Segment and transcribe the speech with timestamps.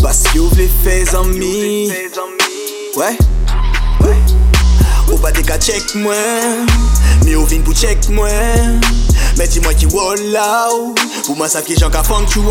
[0.00, 1.90] zanmi Bas yo vle fè zanmi
[2.96, 3.16] Ouais
[5.10, 6.66] Ou pa te ka check mwen
[7.24, 8.80] Mi ou vin pou check mwen
[9.38, 10.94] Men di mwen ki wala ou
[11.28, 12.48] Ou man sav ki jan ka fang chou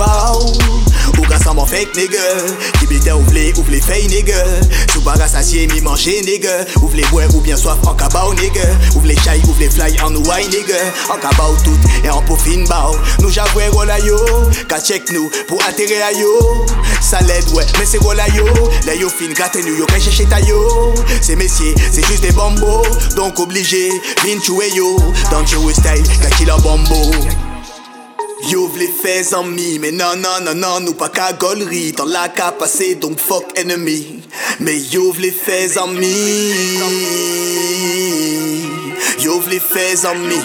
[1.69, 2.23] fake nigga.
[2.79, 4.39] Ki bite ou vle, ou vle fey nigga.
[4.93, 6.55] Sou baga sasye mi manje nigga.
[6.81, 8.67] Ou vle bwe ou bien soif an kabaw nigga.
[8.95, 10.79] Ou vle chay, ou vle fly an ouay nigga.
[11.13, 14.17] An kabaw tout, e an pou fin baw Nou javwe rola yo.
[14.69, 16.33] Ka check nou pou atere a yo.
[17.05, 18.45] Sa led ouais, men se rola yo.
[18.87, 20.61] La yo fin gratte nou yo kay cheche ta yo.
[21.21, 23.89] Se mesye, se juste des bambos Donc obligé,
[24.23, 24.97] vin choué yo.
[25.49, 27.48] Joe style, ka ki la bambo
[28.47, 32.29] Yo vle fè zanmi, men nan nan nan nan Nou pa ka golri, tan la
[32.31, 34.21] ka pase Donc fuck enemy.
[34.63, 36.13] Men yo vle fè zanmi
[39.19, 40.39] Yo vle fè zanmi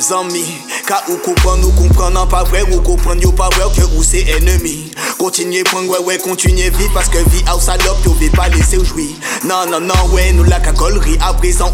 [0.00, 0.44] Zanmi,
[0.88, 3.84] ka ou kompran ou kompran nan pa vre Ou kompran yo pa vre ou ke
[3.84, 4.04] ou
[5.64, 8.84] pran wè wè kontinye vit Paske vi ou salop yo ve pa lese ou
[9.48, 10.60] Nan nan nan wè nou la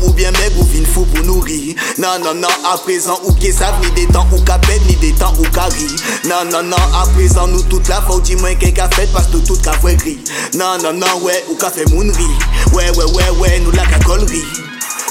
[0.02, 3.32] ou bien meg ou vin fou pou nou ri Nan nan nan a prezan ou
[3.40, 5.88] ke sav Ni de tan ou ka ped ni de tan ou ka ri
[6.28, 9.28] Nan nan nan a prezan nou tout la faw Di mwen ke ka fet pas
[9.32, 10.18] nou tout ka vwe gri
[10.60, 12.28] Nan nan nan wè ou ka fe moun ri
[12.76, 14.44] Wè wè wè wè nou la ka golri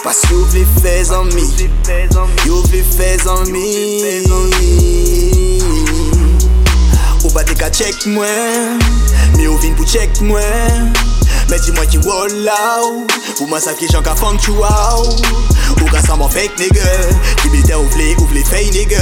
[0.06, 1.48] Pas yo vle fè zanmi
[2.45, 5.01] Yo vle fè zanmi Ou pa te
[7.62, 8.80] ka check mwen
[9.38, 10.90] Mi ou vin pou check mwen.
[11.52, 13.06] Men di mwen ki wala ou
[13.38, 15.14] Ou man sav ki jan ka fang chou ou
[15.77, 16.89] Ou ka san mwen fake nigga
[17.42, 19.02] Ki bite ou vle, ou vle fey nigga.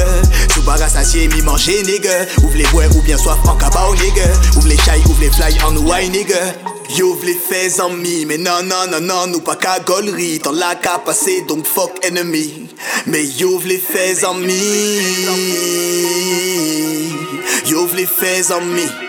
[0.54, 2.14] Sou baga sasye mi manje nigga.
[2.44, 4.28] Ou vle bwe ou bien soif an kabaw nigga.
[4.56, 6.40] Ou vle chay, ou fly an ouay nigga.
[6.96, 10.72] Yo vle fè zanmi, men nan nan nan nan Nou pa ka golri, tan la
[10.80, 12.70] ka pase Donc fuck enemy.
[13.12, 14.64] Men yo vle fè zanmi
[18.00, 19.09] Yo vle fè zanmi